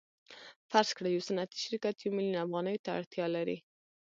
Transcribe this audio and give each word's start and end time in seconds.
فرض 0.69 0.89
کړئ 0.97 1.09
یو 1.11 1.25
صنعتي 1.27 1.57
شرکت 1.65 1.95
یو 1.99 2.15
میلیون 2.17 2.43
افغانیو 2.45 2.83
ته 2.83 2.89
اړتیا 2.97 3.25
لري 3.35 3.57